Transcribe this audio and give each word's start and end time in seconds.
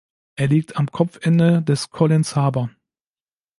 Er 0.35 0.47
liegt 0.47 0.77
am 0.77 0.87
Kopfende 0.87 1.61
des 1.61 1.91
Collins 1.91 2.35
Harbour. 2.35 2.71